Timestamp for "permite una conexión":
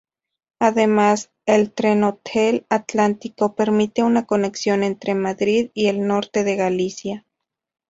3.53-4.81